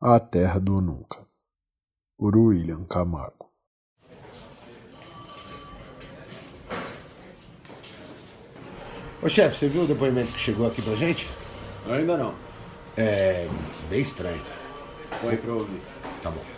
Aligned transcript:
A 0.00 0.20
Terra 0.20 0.60
do 0.60 0.80
Nunca, 0.80 1.26
por 2.16 2.36
William 2.36 2.84
Camargo. 2.84 3.50
Ô 9.20 9.28
chefe, 9.28 9.56
você 9.56 9.68
viu 9.68 9.82
o 9.82 9.86
depoimento 9.88 10.32
que 10.32 10.38
chegou 10.38 10.68
aqui 10.68 10.80
pra 10.82 10.94
gente? 10.94 11.28
Ainda 11.90 12.16
não. 12.16 12.32
É. 12.96 13.48
bem 13.90 14.00
estranho. 14.00 14.40
Põe 15.20 15.36
pra 15.36 15.52
ouvir. 15.52 15.82
Tá 16.22 16.30
bom. 16.30 16.57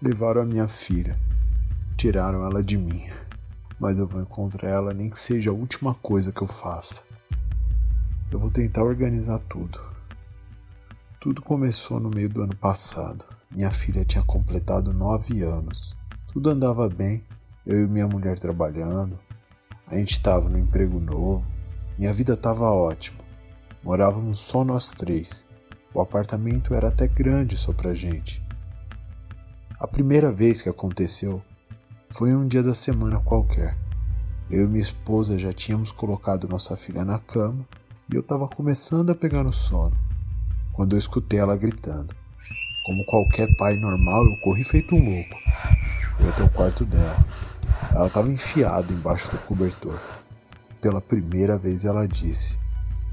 Levaram 0.00 0.42
a 0.42 0.46
minha 0.46 0.68
filha. 0.68 1.18
Tiraram 1.96 2.44
ela 2.44 2.62
de 2.62 2.78
mim. 2.78 3.10
Mas 3.80 3.98
eu 3.98 4.06
vou 4.06 4.20
encontrar 4.20 4.68
ela 4.68 4.94
nem 4.94 5.10
que 5.10 5.18
seja 5.18 5.50
a 5.50 5.52
última 5.52 5.92
coisa 5.92 6.30
que 6.30 6.40
eu 6.40 6.46
faça. 6.46 7.02
Eu 8.30 8.38
vou 8.38 8.48
tentar 8.48 8.84
organizar 8.84 9.40
tudo. 9.40 9.80
Tudo 11.18 11.42
começou 11.42 11.98
no 11.98 12.10
meio 12.10 12.28
do 12.28 12.42
ano 12.42 12.54
passado. 12.54 13.24
Minha 13.50 13.72
filha 13.72 14.04
tinha 14.04 14.22
completado 14.22 14.92
nove 14.92 15.42
anos. 15.42 15.96
Tudo 16.32 16.50
andava 16.50 16.88
bem, 16.88 17.24
eu 17.66 17.82
e 17.82 17.88
minha 17.88 18.06
mulher 18.06 18.38
trabalhando. 18.38 19.18
A 19.84 19.96
gente 19.96 20.12
estava 20.12 20.48
no 20.48 20.60
emprego 20.60 21.00
novo. 21.00 21.44
Minha 21.98 22.12
vida 22.12 22.34
estava 22.34 22.70
ótima. 22.70 23.18
Morávamos 23.82 24.38
só 24.38 24.64
nós 24.64 24.92
três. 24.92 25.44
O 25.92 26.00
apartamento 26.00 26.72
era 26.72 26.86
até 26.86 27.08
grande 27.08 27.56
só 27.56 27.72
pra 27.72 27.94
gente. 27.94 28.46
A 29.80 29.86
primeira 29.86 30.32
vez 30.32 30.60
que 30.60 30.68
aconteceu 30.68 31.40
foi 32.10 32.34
um 32.34 32.48
dia 32.48 32.64
da 32.64 32.74
semana 32.74 33.20
qualquer. 33.20 33.78
Eu 34.50 34.64
e 34.64 34.66
minha 34.66 34.80
esposa 34.80 35.38
já 35.38 35.52
tínhamos 35.52 35.92
colocado 35.92 36.48
nossa 36.48 36.76
filha 36.76 37.04
na 37.04 37.20
cama 37.20 37.64
e 38.10 38.16
eu 38.16 38.20
estava 38.20 38.48
começando 38.48 39.10
a 39.10 39.14
pegar 39.14 39.44
no 39.44 39.52
sono, 39.52 39.96
quando 40.72 40.96
eu 40.96 40.98
escutei 40.98 41.38
ela 41.38 41.56
gritando. 41.56 42.12
Como 42.84 43.06
qualquer 43.06 43.46
pai 43.56 43.76
normal, 43.76 44.24
eu 44.24 44.40
corri 44.42 44.64
feito 44.64 44.96
um 44.96 44.98
louco. 44.98 45.36
Fui 46.16 46.28
até 46.28 46.42
o 46.42 46.50
quarto 46.50 46.84
dela. 46.84 47.16
Ela 47.94 48.08
estava 48.08 48.28
enfiada 48.28 48.92
embaixo 48.92 49.30
do 49.30 49.38
cobertor. 49.46 50.00
Pela 50.80 51.00
primeira 51.00 51.56
vez 51.56 51.84
ela 51.84 52.04
disse: 52.08 52.58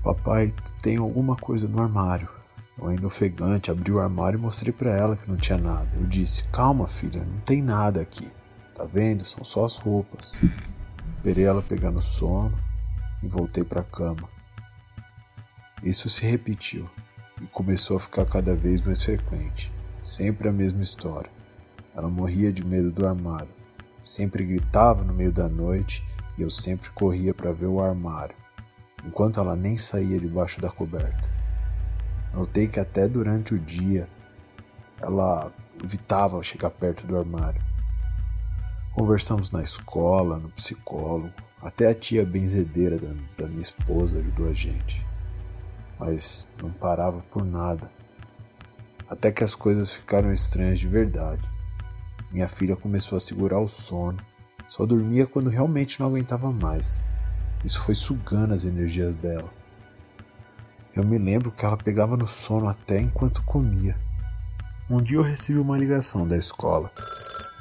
Papai, 0.04 0.52
tem 0.82 0.98
alguma 0.98 1.36
coisa 1.36 1.68
no 1.68 1.80
armário. 1.80 2.35
Eu 2.78 2.88
ainda 2.88 3.08
ofegante, 3.08 3.72
abri 3.72 3.92
o 3.92 4.00
armário 4.00 4.38
e 4.38 4.42
mostrei 4.42 4.74
para 4.74 4.92
ela 4.92 5.16
que 5.16 5.30
não 5.30 5.38
tinha 5.38 5.58
nada. 5.58 5.90
Eu 5.96 6.06
disse: 6.06 6.44
Calma, 6.50 6.88
filha, 6.88 7.24
não 7.24 7.40
tem 7.40 7.62
nada 7.62 8.02
aqui. 8.02 8.30
Tá 8.74 8.84
vendo? 8.84 9.24
São 9.26 9.44
só 9.44 9.64
as 9.64 9.78
roupas. 9.78 10.38
Esperei 11.16 11.46
ela 11.46 11.62
pegar 11.62 11.92
no 11.92 12.02
sono 12.02 12.58
e 13.24 13.28
voltei 13.28 13.64
para 13.64 13.82
a 13.82 13.86
cama. 13.86 14.30
Isso 15.82 16.10
se 16.10 16.26
repetiu 16.26 16.90
e 17.42 17.46
começou 17.48 17.98
a 17.98 18.00
ficar 18.00 18.26
cada 18.26 18.56
vez 18.56 18.82
mais 18.82 19.02
frequente. 19.02 19.72
Sempre 20.04 20.50
a 20.50 20.52
mesma 20.52 20.84
história. 20.84 21.32
Ela 21.96 22.10
morria 22.10 22.52
de 22.52 22.66
medo 22.66 22.92
do 22.92 23.08
armário. 23.08 23.50
Sempre 24.04 24.46
gritava 24.46 25.04
no 25.04 25.14
meio 25.14 25.32
da 25.32 25.48
noite 25.48 26.04
e 26.38 26.42
eu 26.42 26.50
sempre 26.50 26.90
corria 26.90 27.34
para 27.34 27.52
ver 27.52 27.66
o 27.68 27.82
armário, 27.82 28.36
enquanto 29.06 29.40
ela 29.40 29.56
nem 29.56 29.78
saía 29.78 30.20
debaixo 30.20 30.62
da 30.62 30.70
coberta. 30.70 31.30
Notei 32.36 32.68
que 32.68 32.82
até 32.82 33.08
durante 33.08 33.54
o 33.54 33.60
dia 33.60 34.10
ela 35.02 35.54
evitava 35.82 36.44
chegar 36.44 36.70
perto 36.70 37.08
do 37.08 37.18
armário. 37.18 37.62
Conversamos 38.94 39.52
na 39.52 39.64
escola, 39.64 40.38
no 40.38 40.50
psicólogo, 40.50 41.32
até 41.62 41.88
a 41.88 41.96
tia 41.96 42.26
benzedeira 42.26 42.98
da, 42.98 43.14
da 43.38 43.48
minha 43.48 43.62
esposa 43.62 44.20
ajudou 44.20 44.50
a 44.50 44.54
gente. 44.54 45.06
Mas 45.98 46.46
não 46.62 46.72
parava 46.72 47.22
por 47.32 47.46
nada. 47.46 47.90
Até 49.10 49.32
que 49.32 49.44
as 49.44 49.56
coisas 49.56 49.90
ficaram 49.90 50.34
estranhas 50.34 50.78
de 50.78 50.90
verdade. 50.90 51.50
Minha 52.30 52.50
filha 52.50 52.76
começou 52.76 53.16
a 53.16 53.22
segurar 53.22 53.62
o 53.62 53.68
sono, 53.68 54.20
só 54.68 54.86
dormia 54.86 55.26
quando 55.26 55.50
realmente 55.50 56.02
não 56.02 56.08
aguentava 56.08 56.52
mais. 56.52 57.02
Isso 57.64 57.80
foi 57.80 57.96
sugando 57.96 58.54
as 58.54 58.66
energias 58.66 59.16
dela. 59.16 59.50
Eu 60.96 61.04
me 61.04 61.18
lembro 61.18 61.52
que 61.52 61.66
ela 61.66 61.76
pegava 61.76 62.16
no 62.16 62.26
sono 62.26 62.70
até 62.70 62.98
enquanto 62.98 63.44
comia. 63.44 63.98
Um 64.90 65.02
dia 65.02 65.18
eu 65.18 65.24
recebi 65.24 65.60
uma 65.60 65.78
ligação 65.78 66.26
da 66.26 66.38
escola. 66.38 66.90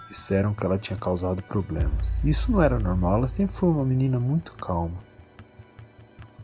Disseram 0.09 0.55
que 0.55 0.65
ela 0.65 0.79
tinha 0.79 0.97
causado 0.97 1.43
problemas. 1.43 2.23
Isso 2.23 2.53
não 2.53 2.63
era 2.63 2.79
normal, 2.79 3.17
ela 3.17 3.27
sempre 3.27 3.57
foi 3.57 3.71
uma 3.71 3.85
menina 3.85 4.21
muito 4.21 4.53
calma. 4.55 5.03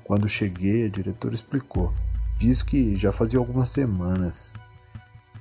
Quando 0.03 0.29
cheguei, 0.29 0.87
a 0.87 0.91
diretora 0.91 1.33
explicou. 1.33 1.95
Diz 2.37 2.61
que 2.61 2.97
já 2.97 3.13
fazia 3.13 3.39
algumas 3.39 3.69
semanas 3.69 4.53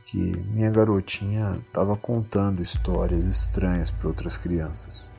que 0.04 0.20
minha 0.52 0.70
garotinha 0.70 1.60
estava 1.68 1.98
contando 1.98 2.62
histórias 2.62 3.24
estranhas 3.24 3.90
para 3.90 4.08
outras 4.08 4.38
crianças. 4.38 5.12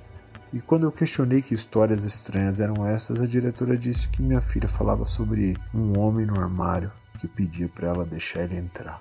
E 0.52 0.60
quando 0.60 0.82
eu 0.82 0.90
questionei 0.90 1.40
que 1.42 1.54
histórias 1.54 2.02
estranhas 2.04 2.58
eram 2.58 2.84
essas, 2.84 3.20
a 3.20 3.26
diretora 3.26 3.76
disse 3.76 4.08
que 4.08 4.20
minha 4.20 4.40
filha 4.40 4.68
falava 4.68 5.04
sobre 5.04 5.56
um 5.72 5.96
homem 5.98 6.26
no 6.26 6.40
armário 6.40 6.90
que 7.20 7.28
pedia 7.28 7.68
para 7.68 7.88
ela 7.88 8.04
deixar 8.04 8.42
ele 8.42 8.56
entrar. 8.56 9.00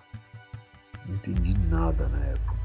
Não 1.07 1.15
entendi 1.15 1.57
nada 1.57 2.07
na 2.07 2.19
época. 2.25 2.59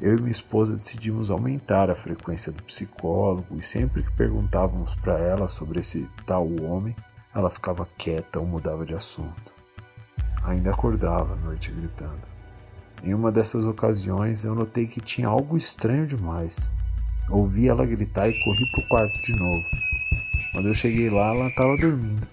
Eu 0.00 0.16
e 0.16 0.20
minha 0.20 0.30
esposa 0.30 0.74
decidimos 0.74 1.30
aumentar 1.30 1.90
a 1.90 1.94
frequência 1.94 2.50
do 2.50 2.62
psicólogo 2.62 3.58
e 3.58 3.62
sempre 3.62 4.02
que 4.02 4.10
perguntávamos 4.12 4.94
para 4.94 5.18
ela 5.18 5.46
sobre 5.46 5.80
esse 5.80 6.08
tal 6.24 6.48
homem, 6.62 6.96
ela 7.34 7.50
ficava 7.50 7.86
quieta 7.98 8.40
ou 8.40 8.46
mudava 8.46 8.86
de 8.86 8.94
assunto. 8.94 9.52
Ainda 10.42 10.70
acordava 10.70 11.34
à 11.34 11.36
noite 11.36 11.70
gritando. 11.70 12.22
Em 13.02 13.12
uma 13.12 13.30
dessas 13.30 13.66
ocasiões 13.66 14.42
eu 14.42 14.54
notei 14.54 14.86
que 14.86 15.00
tinha 15.00 15.28
algo 15.28 15.56
estranho 15.56 16.06
demais. 16.06 16.72
Ouvi 17.32 17.66
ela 17.66 17.86
gritar 17.86 18.28
e 18.28 18.44
corri 18.44 18.70
pro 18.72 18.88
quarto 18.88 19.18
de 19.22 19.34
novo. 19.34 19.64
Quando 20.52 20.68
eu 20.68 20.74
cheguei 20.74 21.08
lá, 21.08 21.34
ela 21.34 21.48
estava 21.48 21.74
dormindo. 21.78 22.28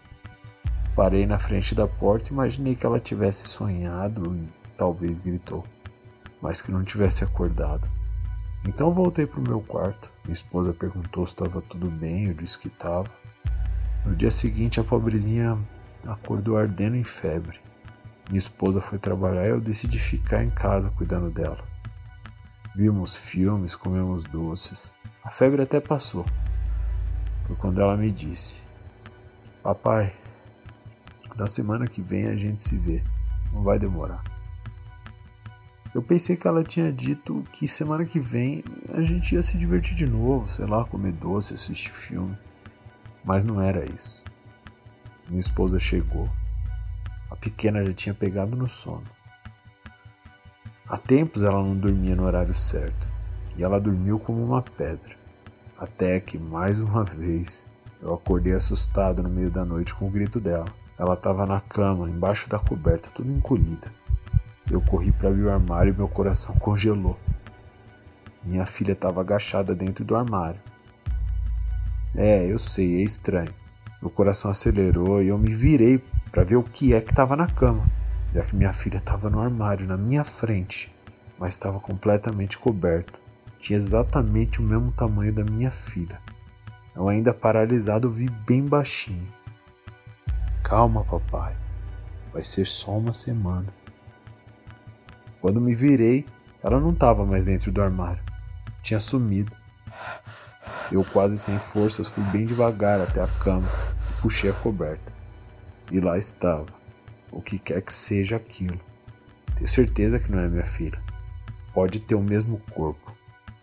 Parei 0.94 1.26
na 1.26 1.40
frente 1.40 1.74
da 1.74 1.88
porta 1.88 2.30
e 2.30 2.34
imaginei 2.34 2.76
que 2.76 2.86
ela 2.86 3.00
tivesse 3.00 3.48
sonhado 3.48 4.36
e 4.36 4.46
talvez 4.76 5.18
gritou, 5.18 5.64
mas 6.42 6.62
que 6.62 6.70
não 6.70 6.84
tivesse 6.84 7.24
acordado. 7.24 7.90
Então 8.66 8.94
voltei 8.94 9.26
pro 9.26 9.42
meu 9.42 9.62
quarto. 9.62 10.12
Minha 10.26 10.34
esposa 10.34 10.74
perguntou 10.74 11.26
se 11.26 11.32
estava 11.32 11.62
tudo 11.62 11.90
bem, 11.90 12.26
eu 12.28 12.34
disse 12.34 12.60
que 12.60 12.68
estava. 12.68 13.08
No 14.06 14.14
dia 14.14 14.32
seguinte, 14.32 14.82
a 14.82 14.84
pobrezinha 14.84 15.58
acordou 16.06 16.58
ardendo 16.58 16.98
em 16.98 17.06
febre. 17.06 17.58
Minha 18.28 18.40
esposa 18.40 18.82
foi 18.82 19.00
trabalhar 19.00 19.46
e 19.46 19.52
eu 19.52 19.62
decidi 19.62 19.98
ficar 19.98 20.44
em 20.44 20.50
casa 20.50 20.90
cuidando 20.90 21.30
dela. 21.30 21.69
Vimos 22.76 23.16
filmes, 23.16 23.76
comemos 23.76 24.24
doces. 24.24 24.96
A 25.24 25.32
febre 25.32 25.64
até 25.64 25.80
passou. 25.80 26.26
Foi 27.46 27.56
quando 27.56 27.82
ela 27.82 27.98
me 27.98 28.12
disse: 28.12 28.64
Papai, 29.64 30.16
na 31.36 31.48
semana 31.48 31.88
que 31.88 32.02
vem 32.02 32.28
a 32.28 32.36
gente 32.36 32.62
se 32.62 32.78
vê. 32.78 33.04
Não 33.52 33.64
vai 33.64 33.80
demorar. 33.80 34.24
Eu 35.94 36.04
pensei 36.04 36.38
que 36.38 36.48
ela 36.48 36.64
tinha 36.64 36.94
dito 36.94 37.44
que 37.54 37.68
semana 37.68 38.06
que 38.06 38.20
vem 38.20 38.64
a 38.94 39.02
gente 39.02 39.34
ia 39.34 39.42
se 39.42 39.58
divertir 39.58 39.96
de 39.96 40.06
novo, 40.06 40.48
sei 40.48 40.68
lá, 40.68 40.86
comer 40.86 41.14
doce, 41.14 41.56
assistir 41.56 41.92
filme. 41.92 42.38
Mas 43.24 43.44
não 43.44 43.60
era 43.60 43.84
isso. 43.92 44.24
Minha 45.28 45.40
esposa 45.40 45.80
chegou. 45.80 46.30
A 47.32 47.36
pequena 47.36 47.84
já 47.84 47.94
tinha 47.94 48.14
pegado 48.14 48.56
no 48.56 48.70
sono. 48.70 49.04
Há 50.90 50.98
tempos 50.98 51.44
ela 51.44 51.62
não 51.62 51.78
dormia 51.78 52.16
no 52.16 52.26
horário 52.26 52.52
certo, 52.52 53.12
e 53.56 53.64
ela 53.64 53.80
dormiu 53.80 54.18
como 54.18 54.44
uma 54.44 54.64
pedra. 54.64 55.16
Até 55.78 56.20
que, 56.20 56.36
mais 56.36 56.82
uma 56.82 57.04
vez, 57.04 57.68
eu 58.02 58.12
acordei 58.12 58.54
assustado 58.54 59.22
no 59.22 59.30
meio 59.30 59.52
da 59.52 59.64
noite 59.64 59.94
com 59.94 60.08
o 60.08 60.10
grito 60.10 60.40
dela. 60.40 60.66
Ela 60.98 61.14
estava 61.14 61.46
na 61.46 61.62
cama, 61.62 62.10
embaixo 62.10 62.50
da 62.50 62.58
coberta, 62.58 63.12
toda 63.12 63.30
encolhida. 63.32 63.94
Eu 64.68 64.82
corri 64.82 65.12
para 65.12 65.30
abrir 65.30 65.44
o 65.44 65.52
armário 65.52 65.94
e 65.94 65.96
meu 65.96 66.08
coração 66.08 66.56
congelou. 66.58 67.20
Minha 68.44 68.66
filha 68.66 68.94
estava 68.94 69.22
agachada 69.22 69.76
dentro 69.76 70.04
do 70.04 70.16
armário. 70.16 70.60
É, 72.16 72.52
eu 72.52 72.58
sei, 72.58 73.00
é 73.00 73.04
estranho. 73.04 73.54
Meu 74.02 74.10
coração 74.10 74.50
acelerou 74.50 75.22
e 75.22 75.28
eu 75.28 75.38
me 75.38 75.54
virei 75.54 76.04
para 76.32 76.44
ver 76.44 76.56
o 76.56 76.64
que 76.64 76.96
é 76.96 77.00
que 77.00 77.12
estava 77.12 77.36
na 77.36 77.46
cama 77.46 77.99
já 78.34 78.44
que 78.44 78.56
minha 78.56 78.74
filha 78.74 78.98
estava 78.98 79.30
no 79.30 79.42
armário 79.42 79.88
na 79.88 79.98
minha 79.98 80.24
frente, 80.24 80.94
mas 81.38 81.54
estava 81.54 81.80
completamente 81.80 82.58
coberto. 82.58 83.20
Tinha 83.60 83.78
exatamente 83.78 84.60
o 84.60 84.64
mesmo 84.64 84.92
tamanho 84.92 85.34
da 85.34 85.44
minha 85.44 85.72
filha. 85.72 86.20
Eu, 86.96 87.10
ainda 87.10 87.34
paralisado, 87.34 88.10
vi 88.10 88.30
bem 88.30 88.66
baixinho: 88.66 89.28
Calma, 90.64 91.04
papai. 91.04 91.56
Vai 92.32 92.44
ser 92.44 92.66
só 92.66 92.98
uma 92.98 93.12
semana. 93.12 93.68
Quando 95.42 95.60
me 95.60 95.74
virei, 95.74 96.26
ela 96.62 96.80
não 96.80 96.92
estava 96.92 97.26
mais 97.26 97.46
dentro 97.46 97.72
do 97.72 97.82
armário. 97.82 98.22
Tinha 98.82 99.00
sumido. 99.00 99.56
Eu, 100.92 101.04
quase 101.04 101.38
sem 101.38 101.58
forças, 101.58 102.08
fui 102.08 102.24
bem 102.26 102.46
devagar 102.46 103.00
até 103.00 103.22
a 103.22 103.28
cama 103.28 103.68
e 104.10 104.22
puxei 104.22 104.50
a 104.50 104.54
coberta. 104.54 105.12
E 105.92 106.00
lá 106.00 106.18
estava, 106.18 106.68
o 107.32 107.42
que 107.42 107.60
quer 107.60 107.82
que 107.82 107.94
seja 107.94 108.36
aquilo. 108.36 108.80
Tenho 109.56 109.68
certeza 109.68 110.20
que 110.20 110.32
não 110.32 110.40
é 110.40 110.48
minha 110.48 110.66
filha. 110.66 111.02
Pode 111.74 112.00
ter 112.00 112.16
o 112.16 112.22
mesmo 112.22 112.62
corpo, 112.72 113.14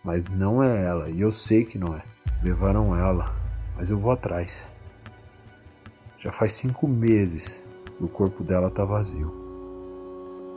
mas 0.03 0.27
não 0.27 0.63
é 0.63 0.83
ela, 0.83 1.09
e 1.09 1.21
eu 1.21 1.31
sei 1.31 1.65
que 1.65 1.77
não 1.77 1.95
é. 1.95 2.01
Levaram 2.41 2.95
ela, 2.95 3.35
mas 3.75 3.89
eu 3.89 3.97
vou 3.97 4.11
atrás. 4.11 4.71
Já 6.19 6.31
faz 6.31 6.53
cinco 6.53 6.87
meses 6.87 7.67
e 7.99 8.03
o 8.03 8.07
corpo 8.07 8.43
dela 8.43 8.69
tá 8.69 8.85
vazio. 8.85 9.33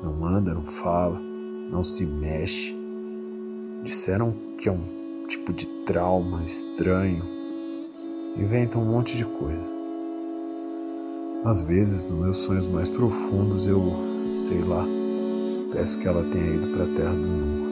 Não 0.02 0.24
anda, 0.24 0.54
não 0.54 0.64
fala, 0.64 1.18
não 1.18 1.84
se 1.84 2.06
mexe. 2.06 2.74
Disseram 3.82 4.32
que 4.58 4.68
é 4.68 4.72
um 4.72 5.26
tipo 5.26 5.52
de 5.52 5.66
trauma 5.84 6.44
estranho. 6.44 7.24
Inventam 8.36 8.82
um 8.82 8.92
monte 8.92 9.16
de 9.16 9.24
coisa. 9.24 9.79
Às 11.44 11.62
vezes, 11.62 12.04
nos 12.04 12.18
meus 12.18 12.36
sonhos 12.36 12.66
mais 12.66 12.90
profundos, 12.90 13.66
eu, 13.66 13.80
sei 14.34 14.60
lá, 14.60 14.84
peço 15.72 15.98
que 15.98 16.06
ela 16.06 16.22
tenha 16.22 16.54
ido 16.54 16.66
para 16.66 16.84
a 16.84 16.96
terra 16.96 17.14
do 17.14 17.26
nunca. 17.26 17.69